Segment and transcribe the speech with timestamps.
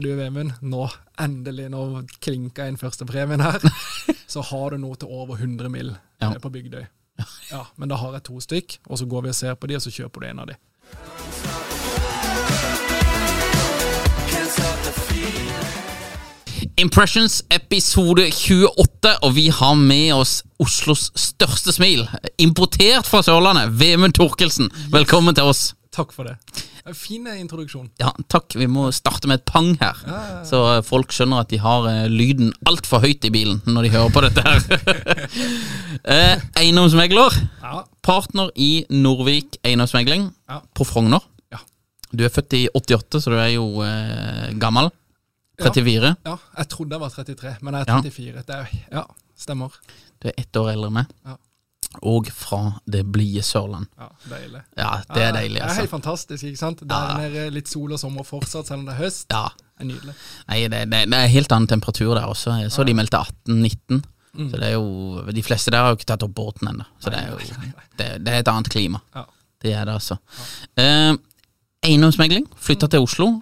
[0.00, 0.86] Du, Vemund, nå
[1.20, 1.80] endelig, nå
[2.24, 3.60] klinka inn første premien her,
[4.32, 5.92] så har du noe til over 100 mill.
[6.20, 6.30] Ja.
[6.40, 6.86] på Bygdøy.
[7.50, 9.76] Ja, men da har jeg to stykk, og så går vi og ser på de,
[9.76, 10.56] og så kjøper du en av de.
[16.80, 22.06] Impressions episode 28, og vi har med oss Oslos største smil.
[22.40, 24.72] Importert fra Sørlandet, Vemund Torkelsen.
[24.92, 25.74] Velkommen til oss.
[25.92, 26.69] Takk for det.
[26.96, 27.90] Fin introduksjon.
[28.00, 28.54] Ja, takk.
[28.58, 29.98] Vi må starte med et pang her,
[30.48, 34.14] så folk skjønner at de har eh, lyden altfor høyt i bilen når de hører
[34.14, 34.60] på dette her.
[36.14, 37.36] eh, eiendomsmegler.
[37.62, 37.82] Ja.
[38.06, 40.60] Partner i Norvik eiendomsmegling Ja.
[40.74, 41.20] på Frogner.
[41.52, 41.60] Ja.
[42.12, 44.90] Du er født i 88, så du er jo eh, gammel.
[45.60, 46.14] 34.
[46.24, 48.00] ja, jeg trodde jeg var 33, men jeg er Ja.
[48.00, 48.44] 34.
[48.48, 49.02] Det er, ja,
[49.36, 49.74] stemmer.
[50.22, 51.10] Du er ett år eldre enn meg.
[51.26, 51.36] Ja.
[52.06, 53.88] Og fra det blide Sørland.
[53.98, 54.60] Ja, Deilig.
[54.78, 55.90] Ja, det er deilig, Det er helt altså.
[55.90, 56.84] fantastisk, ikke sant?
[56.86, 59.26] Der er litt sol og sommer fortsatt, selv om det er høst.
[59.34, 59.48] Ja.
[59.50, 60.14] Det er nydelig.
[60.48, 62.54] Nei, det, det, det er helt annen temperatur der også.
[62.62, 64.00] Jeg så de meldte 18-19.
[64.30, 64.46] Mm.
[64.52, 66.86] Så det er jo De fleste der har jo ikke tatt opp båten ennå.
[67.02, 67.38] Så det er jo
[67.98, 69.02] det, det er et annet klima.
[69.16, 69.24] Ja.
[69.60, 70.16] Det er det, altså.
[70.78, 71.14] Eh,
[71.90, 72.46] eiendomsmegling.
[72.56, 73.32] Flytta til Oslo.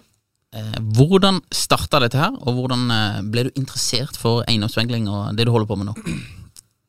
[0.56, 5.44] Eh, hvordan starta dette her, og hvordan eh, ble du interessert for eiendomsmegling og det
[5.46, 6.16] du holder på med nå?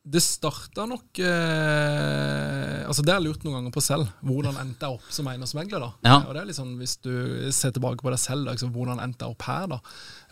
[0.10, 4.10] Det starta nok eh, Altså Det har jeg lurt noen ganger på selv.
[4.26, 5.84] Hvordan endte jeg opp som eiendomsmegler?
[5.84, 5.90] da?
[6.08, 6.16] Ja.
[6.24, 7.14] Og det er sånn, Hvis du
[7.54, 9.68] ser tilbake på deg selv, da, liksom, hvordan endte jeg opp her?
[9.76, 9.80] da?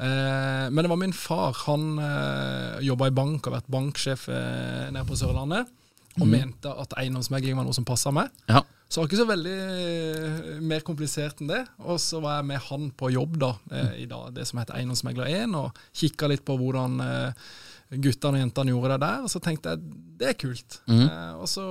[0.01, 1.53] Eh, men det var min far.
[1.67, 5.69] Han eh, jobba i bank og vært banksjef eh, nede på Sørlandet.
[6.17, 8.31] Og mente at eiendomsmegling var noe som passa meg.
[8.49, 8.63] Ja.
[8.87, 11.61] Så det var ikke så veldig eh, mer komplisert enn det.
[11.83, 14.77] Og så var jeg med han på jobb da, eh, i dag, det som heter
[14.79, 17.49] Eiendomsmegler 1, og kikka litt på hvordan eh,
[17.99, 19.25] guttene og jentene gjorde det der.
[19.27, 19.83] Og så tenkte jeg
[20.21, 20.79] det er kult.
[20.87, 21.65] Eh, og så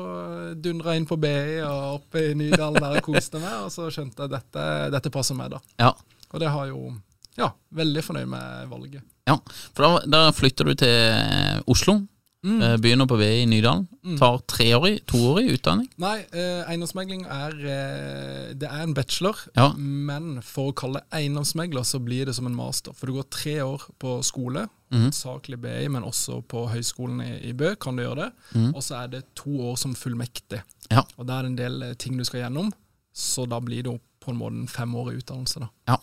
[0.60, 1.32] dundra jeg inn på BI
[1.65, 5.38] og oppe i Nydalen der og koste meg, og så skjønte jeg dette, dette passer
[5.41, 5.62] meg, da.
[5.83, 5.94] Ja.
[6.33, 6.94] Og det har jo
[7.37, 9.03] Ja, veldig fornøyd med valget.
[9.28, 9.34] ja.
[9.77, 11.98] For da, da flytter du til Oslo.
[12.46, 12.60] Mm.
[12.62, 13.88] eh, Begynner på VI i Nydalen.
[14.20, 15.88] Tar treårig, toårig utdanning.
[15.98, 19.72] Nei, eh, eiendomsmegling er eh, Det er en bachelor, Ja.
[19.76, 22.94] men for å kalle eiendomsmegler, så blir det som en master.
[22.94, 25.10] For du går tre år på skole, mm.
[25.12, 28.32] saklig BI, men også på høyskolen i, i Bø kan du gjøre det.
[28.74, 30.62] Og så er det to år som fullmektig.
[30.90, 31.02] Ja.
[31.18, 32.70] Og da er det en del eh, ting du skal gjennom,
[33.12, 35.60] så da blir det på en måte en femårig utdannelse.
[35.66, 35.68] da.
[35.88, 35.98] Ja.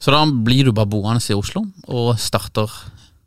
[0.00, 2.70] Så da blir du bare boende i Oslo og starter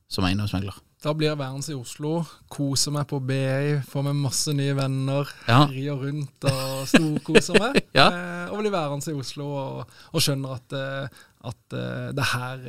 [0.09, 0.73] som eiendomsmegler.
[1.03, 2.13] Da blir jeg værende i Oslo,
[2.53, 5.65] koser meg på BI, får meg masse nye venner, Ja.
[5.67, 7.81] rir rundt og storkoser meg.
[7.99, 8.05] Ja.
[8.07, 11.21] eh, og blir værende i Oslo og, og skjønner at, eh,
[11.51, 12.63] at eh, det her,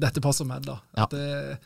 [0.00, 0.64] dette passer meg.
[0.64, 0.78] da.
[0.96, 1.04] Ja.
[1.04, 1.58] At det,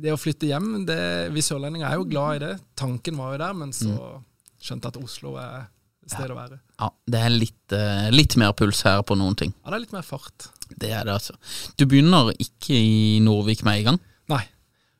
[0.00, 0.98] det å flytte hjem, det,
[1.36, 2.52] vi sørlendinger er jo glad i det.
[2.80, 4.24] Tanken var jo der, men så Mm.
[4.60, 5.66] skjønte jeg at Oslo er
[6.08, 6.58] stedet sted å være.
[6.80, 7.72] Ja, Det er litt,
[8.16, 9.52] litt mer puls her på noen ting.
[9.64, 10.48] Ja, det er litt mer fart.
[10.72, 11.36] Det er det, altså.
[11.76, 13.98] Du begynner ikke i Norvik med en gang.
[14.32, 14.46] Nei.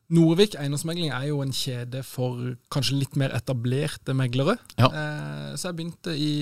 [0.09, 4.55] Norvik eiendomsmegling er jo en kjede for kanskje litt mer etablerte meglere.
[4.81, 4.89] Ja.
[4.89, 6.33] Eh, så jeg begynte i,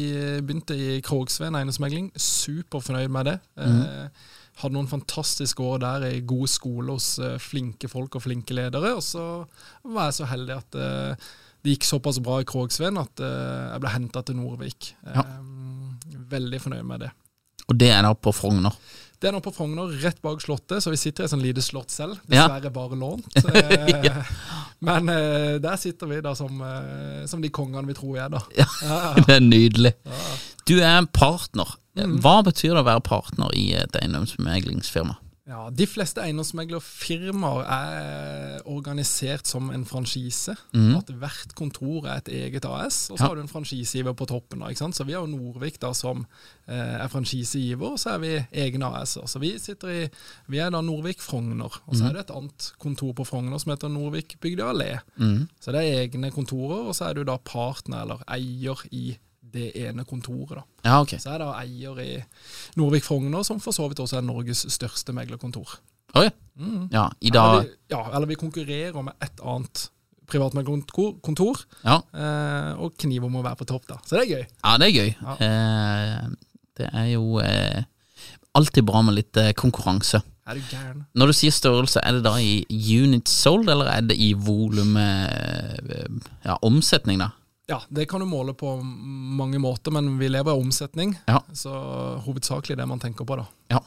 [0.46, 2.12] begynte i Krogsveen eiendomsmegling.
[2.14, 3.34] Superfornøyd med det.
[3.58, 3.80] Mm.
[3.82, 4.28] Eh,
[4.62, 8.94] hadde noen fantastiske år der i god skole hos eh, flinke folk og flinke ledere.
[8.96, 9.26] Og så
[9.82, 11.28] var jeg så heldig at eh,
[11.66, 14.92] det gikk såpass bra i Krogsveen at eh, jeg ble henta til Norvik.
[15.02, 15.26] Ja.
[15.26, 17.10] Eh, veldig fornøyd med det.
[17.66, 18.74] Og det er da på Frogner.
[19.16, 21.62] Det er nå på Frogner, rett bak Slottet, så vi sitter i et sånn lite
[21.64, 22.18] slott selv.
[22.28, 23.38] Dessverre bare lånt.
[24.06, 24.20] ja.
[24.84, 28.34] Men eh, der sitter vi da som, eh, som de kongene vi tror vi er,
[28.34, 28.42] da.
[28.58, 28.68] Ja,
[29.24, 29.94] det er nydelig.
[30.04, 30.26] Ja.
[30.68, 31.78] Du er partner.
[31.96, 32.18] Mm.
[32.20, 35.16] Hva betyr det å være partner i et eiendomsmeglingsfirma?
[35.46, 40.56] Ja, De fleste eiendomsmeglerfirmaer er organisert som en franchise.
[40.74, 40.96] Mm.
[40.98, 43.28] At hvert kontor er et eget AS, og så Ja.
[43.28, 44.58] har du en franchisegiver på toppen.
[44.58, 44.96] da, ikke sant?
[44.96, 46.26] Så Vi har jo Norvik da som
[46.68, 49.26] eh, er franchisegiver, og så er vi egne AS-er.
[49.26, 50.08] Så vi i,
[50.48, 53.70] vi er da Norvik Frogner, og så er det et annet kontor på Frogner som
[53.70, 54.98] heter Norvik Bygdøy Allé.
[55.16, 55.48] Mm.
[55.60, 59.16] Så det er egne kontorer, og så er du da partner eller eier i
[59.56, 60.58] det ene kontoret.
[60.60, 60.64] da.
[60.86, 61.16] Ja, ok.
[61.22, 62.10] Så er det eier i
[62.78, 65.78] Norvik Frogner, som for så vidt også er Norges største meglerkontor.
[66.16, 66.28] Oi.
[66.56, 66.86] Mm.
[66.92, 69.88] Ja, i Eller dag vi, ja, eller vi konkurrerer med et annet
[70.26, 73.98] privatmeglerkontor, Ja, eh, og kniver må være på topp, da.
[74.06, 74.46] Så det er gøy.
[74.64, 75.10] ja det er gøy.
[75.20, 75.34] Ja.
[75.46, 76.30] Eh,
[76.80, 77.84] det er jo eh,
[78.56, 80.22] alltid bra med litt eh, konkurranse.
[80.46, 81.04] Er du gæren?
[81.18, 84.96] Når du sier størrelse, er det da i units sold, eller er det i volum
[84.96, 86.06] eh,
[86.46, 87.30] ja, omsetning, da?
[87.66, 91.16] Ja, det kan du måle på mange måter, men vi lever av omsetning.
[91.26, 91.40] Ja.
[91.52, 91.72] Så
[92.22, 93.48] hovedsakelig det man tenker på, da.
[93.74, 93.82] Ja.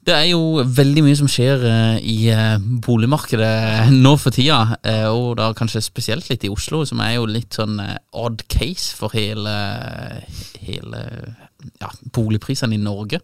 [0.00, 5.06] Det er jo veldig mye som skjer eh, i eh, boligmarkedet nå for tida, eh,
[5.08, 7.76] og da kanskje spesielt litt i Oslo, som er jo litt sånn
[8.16, 9.52] odd case for hele,
[10.64, 11.02] hele
[11.80, 13.20] ja, boligprisene i Norge.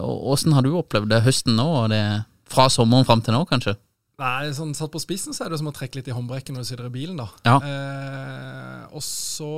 [0.00, 2.02] Åssen har du opplevd det høsten nå, og det
[2.50, 3.76] fra sommeren fram til nå, kanskje?
[4.20, 6.66] Nei, sånn Satt på spissen så er det som å trekke litt i håndbrekken når
[6.66, 7.16] du sitter i bilen.
[7.20, 7.28] da.
[7.48, 7.56] Ja.
[7.64, 9.52] Eh, og så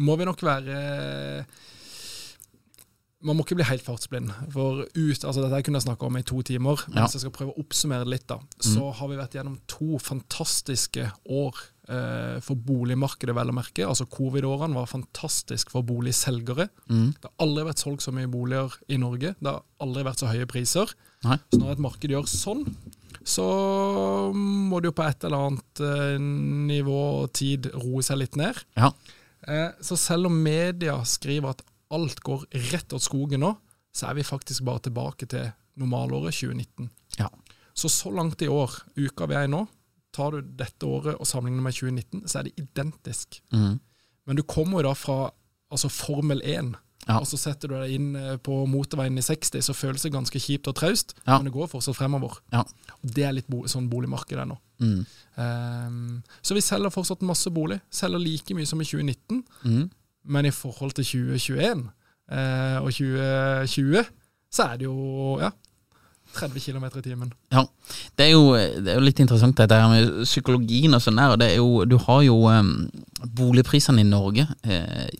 [0.00, 1.44] må vi nok være
[3.20, 4.30] Man må ikke bli helt fartsblind.
[4.54, 7.04] For ut, altså Dette kunne jeg snakka om i to timer, men Ja.
[7.04, 9.98] hvis jeg skal prøve å oppsummere det litt, da, så har vi vært gjennom to
[10.00, 11.52] fantastiske år
[11.90, 13.84] eh, for boligmarkedet, vel å merke.
[13.84, 16.70] Altså Covid-årene var fantastisk for boligselgere.
[16.88, 17.10] Mm.
[17.20, 19.34] Det har aldri vært solgt så mye boliger i Norge.
[19.36, 20.88] Det har aldri vært så høye priser.
[21.26, 21.36] Nei.
[21.52, 22.64] Så når et marked gjør sånn,
[23.30, 23.46] så
[24.34, 26.16] må det jo på et eller annet eh,
[26.70, 28.58] nivå og tid roe seg litt ned.
[28.78, 28.90] Ja.
[29.46, 33.54] Eh, så selv om media skriver at alt går rett åt skogen nå,
[33.94, 35.50] så er vi faktisk bare tilbake til
[35.80, 36.90] normalåret 2019.
[37.18, 37.30] Ja.
[37.74, 39.64] Så så langt i år, uka vi er i nå,
[40.14, 43.40] tar du dette året og sammenligner med 2019, så er det identisk.
[43.54, 43.78] Mm.
[44.26, 45.18] Men du kommer jo da fra
[45.70, 46.74] altså Formel 1,
[47.10, 47.18] Ja.
[47.18, 50.38] og så setter du deg inn eh, på motorveien i 60, så føles det ganske
[50.40, 51.36] kjipt og traust, Ja.
[51.38, 52.38] men det går fortsatt fremover.
[52.54, 52.60] Ja.
[53.02, 54.56] Og Det er litt bo sånn boligmarkedet nå.
[54.80, 55.04] Mm.
[55.36, 57.80] Um, så vi selger fortsatt masse bolig.
[57.92, 59.90] Selger like mye som i 2019, Mm.
[60.24, 61.88] men i forhold til 2021
[62.32, 64.04] uh, og 2020,
[64.52, 65.50] så er det jo ja,
[66.34, 67.32] 30 km i timen.
[67.52, 67.64] Ja,
[68.18, 71.34] det er, jo, det er jo litt interessant dette her med psykologien og sånn der.
[71.34, 72.70] og det er jo, Du har jo um,
[73.38, 74.46] boligprisene i Norge.
[74.62, 75.10] Eh,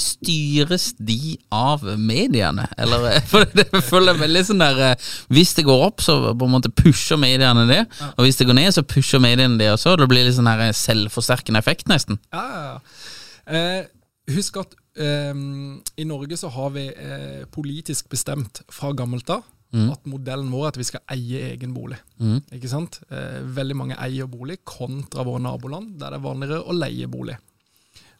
[0.00, 2.68] styres de av mediene?
[2.78, 6.48] Eller eh, For det føler veldig sånn der eh, Hvis det går opp, så på
[6.48, 7.84] en måte pusher mediene det.
[8.16, 9.96] Og hvis det går ned, så pusher mediene det også.
[9.98, 12.20] Det blir litt sånn her selvforsterkende effekt, nesten.
[12.34, 13.06] Ja, ja, ja.
[13.48, 19.44] Eh, husk at i Norge så har vi eh, politisk bestemt fra gammelt av
[19.92, 21.98] at modellen vår er at vi skal eie egen bolig.
[22.18, 22.38] Mm.
[22.56, 23.00] Ikke sant?
[23.10, 27.36] Eh, veldig mange eier bolig kontra våre naboland, der det er vanligere å leie bolig.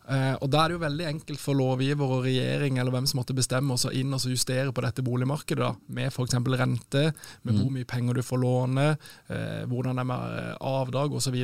[0.09, 3.21] Eh, og Da er det jo veldig enkelt for lovgiver og regjering eller hvem som
[3.21, 6.38] måtte bestemme oss inn og justere på dette boligmarkedet, da, med f.eks.
[6.57, 7.12] rente,
[7.45, 8.87] med hvor mye penger du får låne,
[9.28, 11.37] eh, hvordan det er med eh, avdrag osv.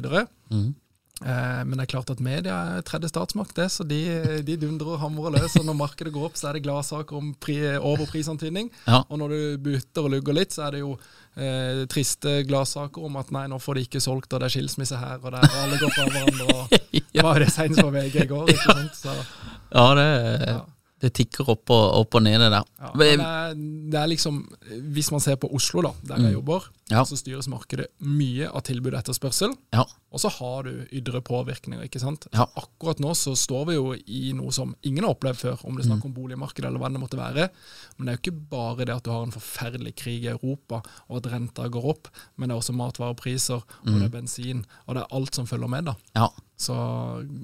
[0.50, 0.74] Mm.
[1.22, 4.00] Eh, men det er klart at media er tredje statsmakt, det, så de,
[4.42, 5.54] de dundrer og hamrer løs.
[5.60, 8.72] Og når markedet går opp, så er det gladsaker om pri, overprisantydning.
[8.88, 9.04] Ja.
[9.06, 10.96] Og når du butter og lugger litt, så er det jo
[11.38, 14.98] eh, triste gladsaker om at nei, nå får de ikke solgt, og det er skilsmisse
[14.98, 16.58] her, og der, og alle går fra hverandre.
[16.58, 16.78] Og,
[17.14, 18.50] Det var jo det senest på VG i går.
[18.50, 19.02] ikke sant?
[19.04, 19.18] Så,
[19.74, 20.08] Ja, det,
[20.50, 20.60] ja.
[21.04, 22.64] Det tikker opp og, opp og ned, det der.
[22.80, 23.54] Ja, det er,
[23.92, 24.40] det er liksom
[24.94, 27.00] Hvis man ser på Oslo, da, der jeg jobber, Ja.
[27.08, 29.54] så styres markedet mye av tilbud og etterspørsel.
[29.72, 29.84] Ja.
[30.14, 31.82] Og så har du ydre påvirkninger.
[31.86, 32.26] ikke sant?
[32.32, 35.84] Akkurat nå så står vi jo i noe som ingen har opplevd før, om det
[35.84, 35.96] er Mm.
[35.96, 37.48] snakk om boligmarkedet eller hva det måtte være.
[37.98, 40.82] Men det er jo ikke bare det at du har en forferdelig krig i Europa,
[41.08, 43.98] og at renta går opp, men det er også matvarepriser, og Mm.
[43.98, 45.84] det er bensin, og det er alt som følger med.
[45.86, 45.94] da.
[46.14, 46.28] Ja.
[46.56, 46.72] Så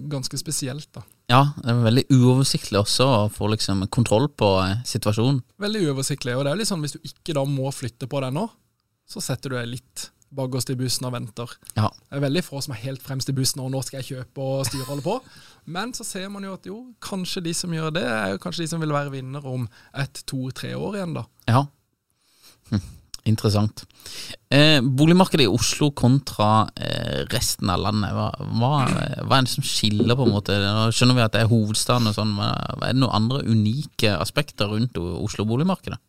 [0.08, 1.00] ganske spesielt, da.
[1.30, 5.42] Ja, det er veldig uoversiktlig også å få liksom kontroll på eh, situasjonen.
[5.62, 6.34] Veldig uoversiktlig.
[6.36, 8.48] Og det er jo litt sånn hvis du ikke da må flytte på deg nå,
[9.10, 11.52] så setter du deg litt bakerst i bussen og venter.
[11.74, 11.88] Ja.
[11.90, 14.44] Det er veldig få som er helt fremst i bussen og nå skal jeg kjøpe
[14.44, 15.16] og styre holde på.
[15.70, 18.64] Men så ser man jo at jo, kanskje de som gjør det, er jo kanskje
[18.64, 21.26] de som vil være vinner om ett, to, tre år igjen, da.
[21.50, 21.64] Ja.
[22.70, 22.86] Hm.
[23.28, 23.82] Interessant.
[24.50, 28.70] Eh, boligmarkedet i Oslo kontra eh, resten av landet, hva, hva,
[29.28, 30.56] hva er det som skiller, på en måte?
[30.56, 34.14] Nå skjønner vi at det er hovedstaden og sånn, men er det noen andre unike
[34.16, 36.00] aspekter rundt Oslo-boligmarkedet?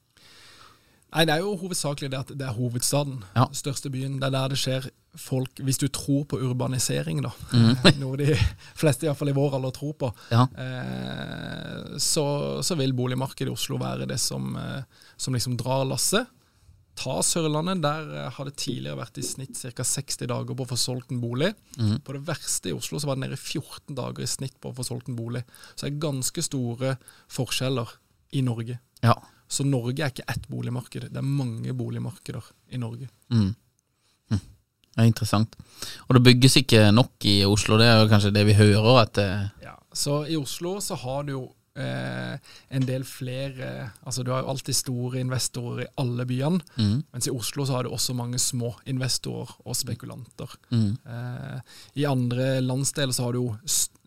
[1.11, 3.45] Nei, Det er jo hovedsakelig det at det er hovedstaden, Ja.
[3.51, 4.19] største byen.
[4.21, 4.89] Det er der det skjer
[5.19, 7.75] folk Hvis du tror på urbanisering, da, Mm.
[7.99, 8.33] noe de
[8.79, 10.47] fleste iallfall i vår alder tror på, Ja.
[10.55, 14.83] eh, så, så vil boligmarkedet i Oslo være det som, eh,
[15.17, 16.27] som liksom drar lasset.
[16.99, 19.85] Ta Sørlandet, der eh, har det tidligere vært i snitt ca.
[19.87, 21.53] 60 dager på å få solgt en bolig.
[21.79, 21.99] Mm.
[22.05, 24.71] På det verste i Oslo så var det nede i 14 dager i snitt på
[24.71, 25.43] å få solgt en bolig.
[25.73, 26.95] Så det er ganske store
[27.31, 27.95] forskjeller
[28.37, 28.77] i Norge.
[29.05, 29.15] Ja.
[29.51, 33.09] Så Norge er ikke ett boligmarked, det er mange boligmarkeder i Norge.
[33.33, 33.49] Mm.
[34.31, 34.43] Hm.
[34.91, 35.57] Det er interessant.
[36.07, 39.19] Og det bygges ikke nok i Oslo, det er jo kanskje det vi hører at
[39.23, 41.43] eh, Ja, så i Oslo så har du jo
[41.75, 42.37] eh,
[42.69, 47.27] en del flere Altså du har jo alltid store investorer i alle byene, mm, mens
[47.27, 50.57] i Oslo så har du også mange små investorer og spekulanter.
[50.71, 51.61] mm, Eh,
[51.95, 53.55] I andre landsdeler så har du jo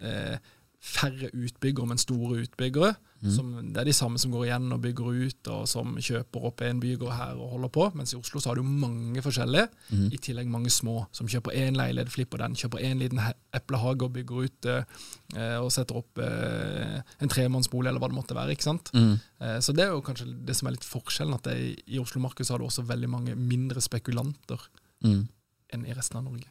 [0.00, 0.38] eh,
[0.84, 2.94] færre utbyggere, men store utbyggere.
[3.24, 6.60] Som, det er de samme som går igjen og bygger ut, og som kjøper opp
[6.60, 7.86] en bygård her og holder på.
[7.96, 9.70] Mens i Oslo så har du mange forskjellige,
[10.12, 13.22] i tillegg mange små, som kjøper én leilighet, flipper den, kjøper en liten
[13.56, 18.36] eplehage og bygger ut eh, og setter opp eh, en tremannsbolig, eller hva det måtte
[18.36, 18.52] være.
[18.58, 18.92] ikke sant?
[18.92, 19.14] mm.
[19.40, 21.56] Eh, Så det er jo kanskje det som er litt forskjellen, at det,
[21.88, 24.68] i- Oslo-markedet har du også veldig mange mindre spekulanter
[25.04, 25.24] Mm.
[25.72, 26.46] enn i resten av Norge.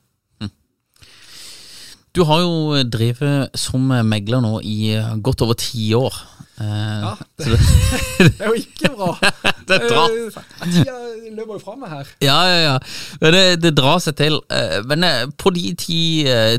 [2.13, 4.93] Du har jo drevet som megler nå i
[5.25, 6.13] godt over ti år.
[6.61, 7.57] Eh, Ja, det,
[8.19, 9.07] det er jo ikke bra.
[9.69, 10.93] det drar Eh, Tida
[11.33, 12.11] løper jo fra meg her.
[12.21, 12.75] Ja, ja, ja.
[13.21, 14.37] Men Det, det drar seg til.
[14.53, 15.03] Eh, Men
[15.41, 15.97] på de ti,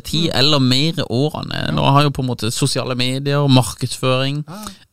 [0.04, 4.42] ti eller mer årene Nå har jo på en måte sosiale medier, markedsføring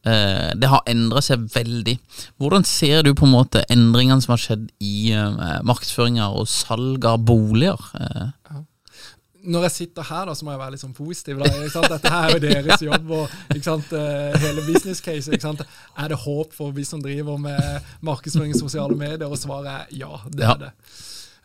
[0.06, 1.98] eh, Det har endret seg veldig.
[2.38, 7.10] Hvordan ser du på en måte endringene som har skjedd i markedsføringer markedsføringa og salg
[7.10, 7.82] av boliger?
[7.98, 8.30] Eh,
[9.44, 11.40] Når jeg sitter her, da, så må jeg være litt sånn positiv.
[11.42, 11.90] Da, ikke sant?
[11.90, 13.94] Dette her er jo deres jobb, og ikke sant?
[13.98, 15.32] eh, hele business case.
[15.32, 15.64] Ikke sant?
[15.98, 19.26] Er det håp for vi som driver med markedsføring i sosiale medier?
[19.30, 20.54] Og svaret er ja, det Ja.
[20.54, 20.72] er det.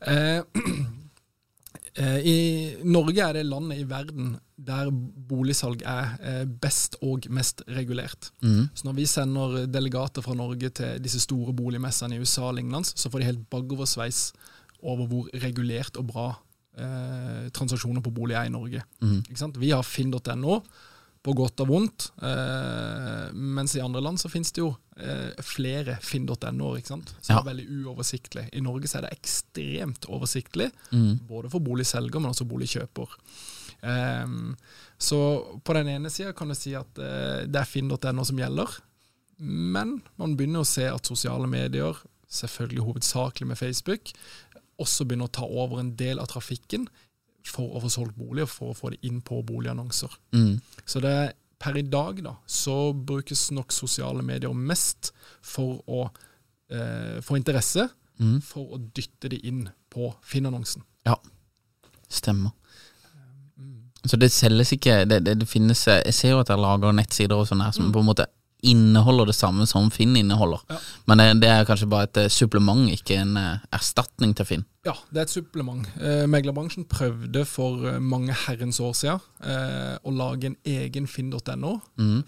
[0.06, 0.42] Eh,
[2.02, 2.36] eh, I
[2.84, 4.34] Norge er det landet i verden
[4.66, 4.88] der
[5.28, 8.30] boligsalg er eh, best og mest regulert.
[8.40, 12.88] Så når vi sender delegater fra Norge til disse store boligmessene i USA og lignende,
[12.88, 14.30] så får de helt bakoversveis
[14.82, 16.26] over hvor regulert og bra
[16.76, 18.82] eh, transaksjoner på bolig er i Norge.
[19.34, 19.56] Sant?
[19.58, 20.60] Vi har finn.no
[21.26, 25.96] på godt og vondt, eh, mens i andre land så finnes det jo eh, flere
[26.00, 27.40] finn.no-er, som Ja.
[27.40, 28.44] er veldig uoversiktlig.
[28.54, 30.70] I Norge så er det ekstremt oversiktlig,
[31.26, 33.16] både for boligselger, men også boligkjøper.
[33.82, 34.54] Ehm,
[34.98, 35.18] så
[35.64, 38.78] på den ene sida kan du si at eh, det er finn.no som gjelder,
[39.38, 41.98] men man begynner å se at sosiale medier,
[42.32, 44.12] selvfølgelig hovedsakelig med Facebook,
[44.82, 46.86] også begynner å ta over en del av trafikken
[47.46, 50.12] for å få solgt boliger, for å få det inn på boligannonser.
[50.34, 55.80] mm, Så det er per i dag da, så brukes nok sosiale medier mest for
[55.86, 56.02] å
[56.70, 58.40] eh, få interesse, mm.
[58.44, 60.84] for å dytte det inn på Finn-annonsen.
[61.06, 61.16] Ja,
[62.08, 62.52] stemmer.
[64.06, 67.40] Så det selges ikke det, det, det finnes Jeg ser jo at dere lager nettsider
[67.40, 68.28] og sånn her som på en måte
[68.66, 70.62] inneholder det samme som Finn inneholder.
[70.72, 70.78] Ja.
[71.08, 74.64] Men det, det er kanskje bare et eh, supplement, ikke en eh, erstatning til Finn.
[74.86, 75.86] Ja, det er et supplement.
[75.98, 81.72] Eh, meglerbransjen prøvde for mange herrens år siden eh, å lage en egen finn.no.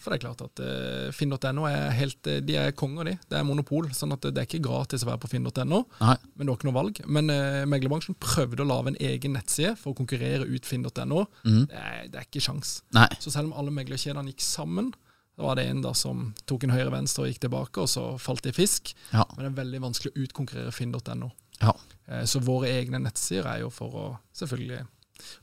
[0.03, 3.15] For det er klart at eh, finn.no er helt De er konger, de.
[3.31, 3.87] Det er monopol.
[3.95, 5.85] sånn at det er ikke gratis å være på finn.no.
[6.03, 6.99] Men det var ikke noe valg.
[7.07, 11.27] Men eh, meglerbransjen prøvde å lage en egen nettside for å konkurrere ut finn.no.
[11.47, 12.81] Det, er- det er ikke sjans.
[12.97, 13.07] Nei.
[13.23, 14.91] Så selv om alle meglerkjedene gikk sammen,
[15.39, 18.43] da var det en da som tok en høyre-venstre og gikk tilbake, og så falt
[18.43, 18.91] det i fisk.
[19.13, 19.23] Ja.
[19.37, 21.31] Men det er veldig vanskelig å utkonkurrere finn.no.
[21.63, 21.73] Ja.
[22.11, 24.83] Eh, Så våre egne nettsider er jo for å selvfølgelig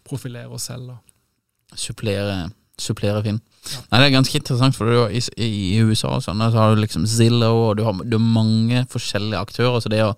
[0.03, 0.87] profilere oss selv.
[0.93, 0.97] da.
[1.79, 2.49] Supplere,
[2.79, 3.39] supplere Finn.
[3.89, 6.81] Nei, det er ganske interessant, for har, i, i USA og sånn, så har du
[6.83, 9.79] liksom Zillow, og du har, du har mange forskjellige aktører.
[9.81, 10.11] Så det å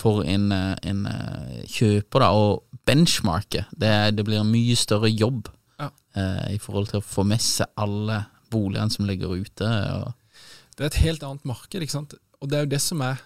[0.00, 5.10] for en, eh, en eh, kjøper da, å benchmarke, det, det blir en mye større
[5.12, 5.90] jobb Ja.
[6.16, 9.70] eh, i forhold til å få med seg alle boligene som ligger ute.
[10.76, 12.14] Det er et helt annet marked, ikke sant.
[12.40, 13.20] Og det er jo det som er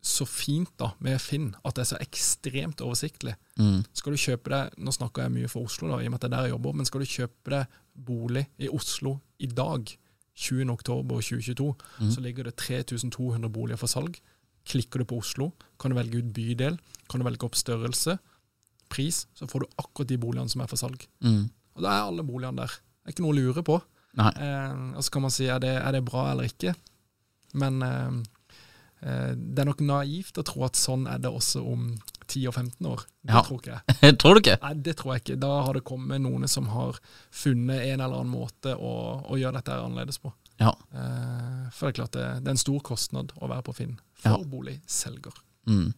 [0.00, 3.34] så fint da med Finn, at det er så ekstremt oversiktlig.
[3.60, 6.20] mm, Skal du kjøpe deg, Nå snakker jeg mye for Oslo, da, i og med
[6.20, 7.66] at det er der jeg jobber, men skal du kjøpe deg
[8.06, 9.92] bolig i Oslo i dag,
[10.40, 10.70] 20.
[10.72, 11.66] oktober 2022,
[12.14, 14.16] så ligger det 3200 boliger for salg.
[14.64, 16.78] Klikker du på Oslo, kan du velge ut bydel,
[17.10, 18.16] kan du velge opp størrelse,
[18.88, 21.04] pris, så får du akkurat de boligene som er for salg.
[21.20, 21.44] mm,
[21.76, 22.72] Og da er alle boligene der.
[22.72, 23.76] Det er ikke noe å lure på.
[24.18, 26.74] Eh, og så kan man si er det, er det bra eller ikke.
[27.54, 28.10] Men eh,
[29.06, 31.92] eh, det er nok naivt å tro at sånn er det også om
[32.30, 33.04] 10 og 15 år.
[33.22, 33.42] Det Ja.
[33.42, 34.16] tror ikke jeg.
[34.22, 34.58] Tror du ikke?
[34.62, 35.38] Nei, det tror jeg ikke.
[35.42, 36.98] Da har det kommet noen som har
[37.30, 38.92] funnet en eller annen måte å,
[39.30, 40.32] å gjøre dette annerledes på.
[40.60, 40.74] Ja.
[40.94, 43.96] Eh, for det er klart det, det er en stor kostnad å være på Finn
[44.20, 44.44] for Ja.
[44.44, 45.32] boligselger.
[45.66, 45.92] Mm.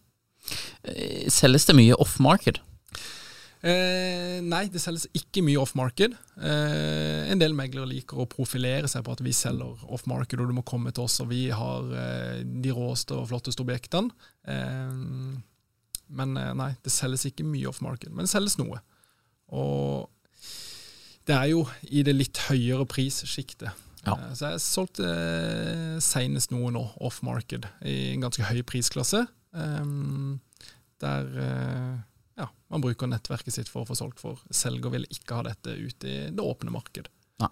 [1.31, 2.59] Selges det mye off-market?
[3.63, 6.11] Eh, nei, det selges ikke mye off-market.
[6.35, 10.57] Eh, en del meglere liker å profilere seg på at vi selger off-market, og du
[10.57, 14.11] må komme til oss, og vi har eh, de råeste og flotteste objektene.
[14.43, 14.91] Eh,
[16.13, 18.81] men eh, nei, det selges ikke mye off-market, men det selges noe.
[19.55, 20.09] Og
[21.23, 23.71] det er jo i det litt høyere prissjiktet.
[24.03, 24.17] Ja.
[24.17, 29.23] Eh, Så jeg solgte eh, senest noe nå, off-market, i en ganske høy prisklasse.
[29.55, 29.93] eh,
[31.03, 32.01] der eh,
[32.37, 35.75] ja, man bruker nettverket sitt for å få solgt, for selger vil ikke ha dette
[35.77, 37.09] ute i det åpne marked.
[37.43, 37.51] Nei.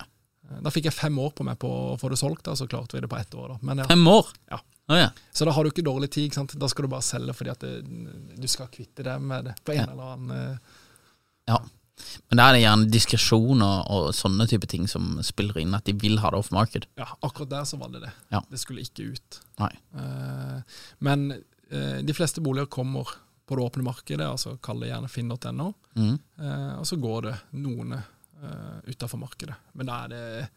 [0.49, 2.67] Eh, Da fikk jeg fem år på meg på å få det solgt, da, så
[2.67, 3.57] klarte vi det på ett år.
[3.61, 4.31] Men ja, Fem år?
[4.49, 4.59] Ja.
[4.91, 5.11] Oh, ja.
[5.31, 6.25] Så da har du ikke dårlig tid.
[6.27, 6.55] ikke sant?
[6.59, 7.75] Da skal du bare selge fordi at det,
[8.41, 9.85] du skal kvitte deg med det på en Ja.
[9.91, 10.57] eller annen eh,
[11.47, 11.59] ja.
[12.31, 15.85] Men da er det gjerne diskresjon og, og sånne type ting som spiller inn, at
[15.85, 16.87] de vil ha det off-market.
[16.97, 18.11] Ja, akkurat der så var det det.
[18.33, 18.41] Ja.
[18.49, 19.37] Det skulle ikke ut.
[19.61, 19.69] Nei.
[19.95, 21.27] Eh, men
[21.69, 23.07] eh, de fleste boliger kommer
[23.47, 26.13] på det åpne markedet, altså kall det gjerne finn.no, Mm.
[26.39, 29.55] eh, og så går det noen eh, utafor markedet.
[29.75, 30.49] Men da er det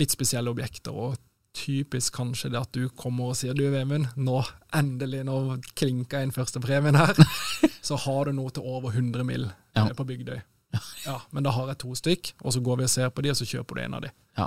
[0.00, 1.16] litt spesielle objekter, og
[1.58, 4.38] typisk kanskje det at du kommer og sier du Vemund, nå
[4.78, 7.14] endelig, nå klinka inn førstepremien her,
[7.88, 9.48] så har du noe til over 100 mill.
[9.76, 9.86] Ja.
[9.88, 10.38] eh, på Bygdøy.
[11.06, 13.30] Ja, men da har jeg to stykk, og så går vi og ser på de,
[13.32, 14.10] og så kjøper du en av de.
[14.38, 14.46] Ja.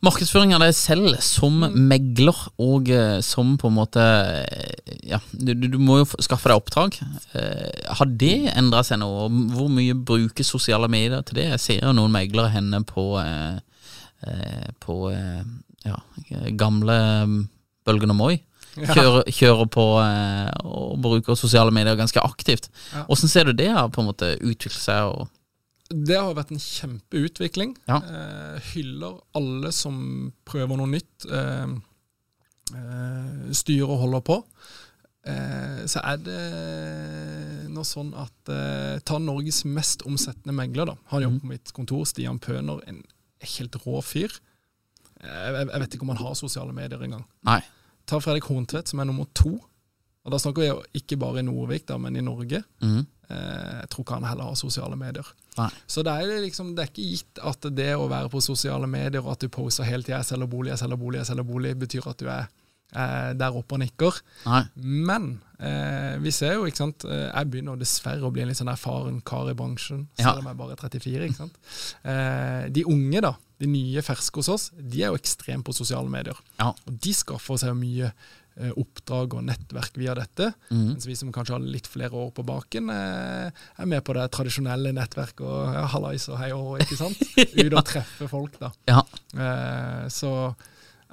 [0.00, 4.04] Markedsføring av deg selv som megler, og eh, som på en måte
[5.04, 6.96] Ja, du, du må jo skaffe deg oppdrag.
[7.36, 9.10] Eh, har det endra seg nå?
[9.52, 11.50] Hvor mye bruker sosiale medier til det?
[11.50, 13.58] Jeg ser jo noen meglere henne på eh,
[14.80, 15.42] På eh,
[15.84, 15.98] ja,
[16.56, 16.96] gamle
[17.28, 17.42] mm,
[17.84, 18.38] Bølgen og Moi.
[18.80, 19.84] Kjører, kjører på
[20.70, 22.70] og bruker sosiale medier ganske aktivt.
[23.10, 25.10] Åssen ser du det har på en måte utviklet seg?
[25.10, 25.28] Og,
[25.90, 27.74] Det har vært en kjempeutvikling.
[27.90, 27.98] Ja.
[27.98, 31.26] Eh, hyller alle som prøver noe nytt.
[31.26, 31.72] Eh,
[32.74, 34.36] eh, styrer og holder på.
[35.26, 36.42] Eh, så er det
[37.74, 40.92] nå sånn at eh, Ta Norges mest omsettende megler.
[40.92, 40.96] da.
[41.12, 42.80] Han jobber på mitt kontor, Stian Pøner.
[42.88, 43.02] En
[43.56, 44.32] helt rå fyr.
[45.20, 47.26] Jeg, jeg vet ikke om han har sosiale medier engang.
[47.46, 47.60] nei.
[48.08, 49.52] Ta Fredrik Horntvedt, som er nummer to.
[50.24, 52.62] Og Da snakker vi ikke bare i Nordvik, da, men i Norge.
[52.82, 53.04] Mm.
[53.30, 55.28] Eh, jeg tror ikke han heller har sosiale medier.
[55.58, 55.68] Nei.
[55.90, 59.22] Så det er, liksom, det er ikke gitt at det å være på sosiale medier
[59.24, 61.78] og at du poser hele tida 'jeg selger bolig, jeg selger bolig, jeg selger bolig',
[61.78, 62.46] betyr at du er
[62.94, 64.20] eh, der oppe og nikker.
[64.46, 64.62] nei.
[64.76, 68.60] Men eh, vi ser jo, ikke sant eh, Jeg begynner dessverre å bli en litt
[68.60, 71.28] sånn erfaren kar i bransjen, selv om jeg bare er 34.
[71.28, 71.60] ikke sant?
[72.04, 76.08] Eh, de unge, da, de nye ferske hos oss, de er jo ekstremt på sosiale
[76.08, 76.38] medier.
[76.58, 76.72] Ja.
[76.72, 78.12] Og de skaffer seg mye
[78.76, 80.50] oppdrag og nettverk via dette.
[80.70, 80.82] Mm.
[80.92, 84.26] Mens vi som kanskje har litt flere år på baken, eh, er med på det
[84.36, 87.22] tradisjonelle nettverket og ja, hallais og hei og ikke sant?
[87.64, 88.70] Ut og treffe folk, da.
[88.90, 89.00] Ja.
[89.34, 90.54] Eh, så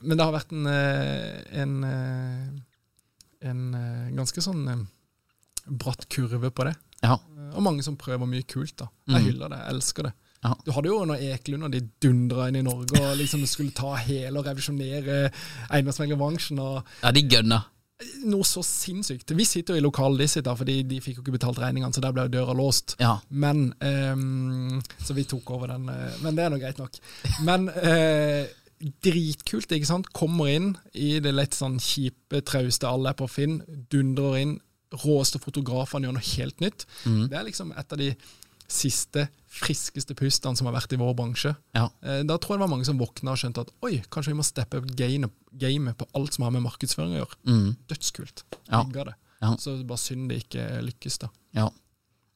[0.03, 4.83] Men det har vært en, eh, en, eh, en eh, ganske sånn eh,
[5.67, 6.75] bratt kurve på det.
[7.01, 7.15] Ja.
[7.17, 8.75] Eh, Og mange som prøver mye kult.
[8.77, 8.89] da.
[9.07, 9.25] Jeg Mhm.
[9.31, 10.13] hyller det, jeg elsker det.
[10.45, 10.52] Ja.
[10.65, 13.95] Du hadde jo når Ekelund og de dundra inn i Norge og liksom skulle ta
[14.06, 15.32] hele og revisjonere
[15.73, 16.60] eiendomsmeglerbransjen.
[17.04, 17.65] ja, de gønner.
[18.30, 19.32] noe så sinnssykt.
[19.34, 22.04] Vi sitter jo i lokalet de sitter, fordi de fikk jo ikke betalt regningene, så
[22.06, 22.93] der ble døra låst.
[23.02, 23.15] Ja.
[23.30, 25.89] Men um, Så vi tok over den.
[25.89, 27.00] eh, Men det er nå greit nok.
[27.41, 28.45] Men uh,
[29.02, 30.12] dritkult, ikke sant.
[30.13, 33.63] Kommer inn i det litt sånn kjipe, trauste alle er på Finn.
[33.89, 34.58] Dundrer inn.
[35.02, 36.86] Råeste fotografene gjør noe helt nytt.
[37.10, 37.23] Mm.
[37.32, 38.12] Det er liksom et av de
[38.67, 41.53] siste, friskeste pustene som har vært i vår bransje.
[41.75, 41.88] Ja.
[42.03, 44.39] Eh, Da tror jeg det var mange som våkna og skjønte at oi, kanskje vi
[44.39, 44.89] må steppe opp
[45.58, 47.38] gamet på alt som har med markedsføring å gjøre.
[47.47, 47.75] Mm.
[47.88, 48.43] Dødskult.
[48.69, 48.84] Ja.
[48.84, 49.15] Det.
[49.41, 49.56] Ja.
[49.58, 51.30] Så bare synd det ikke lykkes, da.
[51.56, 51.69] Ja.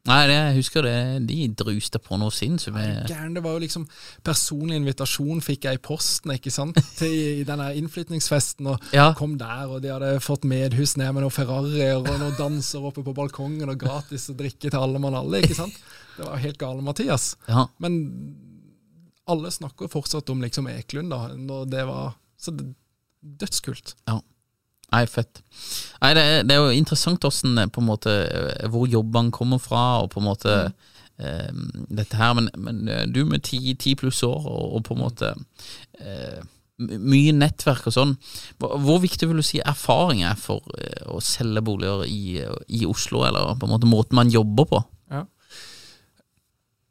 [0.10, 0.94] Nei, det, jeg husker det,
[1.30, 3.06] de druste på noe sinnssykt.
[3.36, 3.84] det var jo liksom
[4.26, 6.80] Personlig invitasjon fikk jeg i posten ikke sant?
[7.00, 8.66] til i denne innflytningsfesten.
[8.74, 9.12] Og Ja.
[9.18, 13.04] kom der, og de hadde fått medhus ned med noen Ferrarier og noen danser oppe
[13.06, 15.44] på balkongen og gratis å drikke til alle mann alle.
[15.44, 15.78] ikke sant?
[16.18, 17.36] Det var helt gale, Mathias.
[17.48, 17.68] Ja.
[17.78, 18.02] Men
[19.30, 21.28] alle snakker fortsatt om liksom Eklund, da.
[21.38, 22.72] Når det var Så det,
[23.22, 23.94] dødskult.
[24.92, 25.42] Nei, fett.
[26.02, 29.62] Nei, det, er- det er jo interessant hvordan, på en måte, eh, hvor jobbene kommer
[29.64, 30.56] fra, og på en måte
[31.18, 31.52] eh,
[31.88, 32.34] dette her.
[32.40, 35.32] Men, men eh, du med ti, ti pluss år, og, og på en måte
[36.02, 36.42] eh,
[36.82, 38.16] mye nettverk og sånn.
[38.60, 42.42] Hvor, viktig vil du si erfaring er for eh, å selge boliger i,
[42.74, 44.84] i Oslo, eller på en måte måten man jobber på?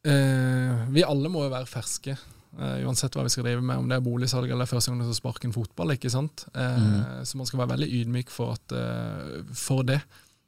[0.00, 2.14] Eh, vi alle må jo være ferske,
[2.58, 3.78] eh, uansett hva vi skal drive med.
[3.78, 5.90] Om det er boligsalg eller første gang du skal sparke en fotball.
[5.94, 6.46] ikke sant?
[6.54, 10.00] Eh, Så man skal være veldig ydmyk for, at, uh, for det.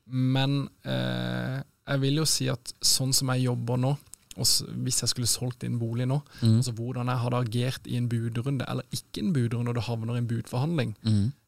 [0.07, 3.93] Men jeg vil jo si at sånn som jeg jobber nå,
[4.37, 4.47] og
[4.85, 8.65] hvis jeg skulle solgt inn bolig nå, altså hvordan jeg hadde agert i en budrunde,
[8.69, 10.95] eller ikke en budrunde når du havner i en budforhandling,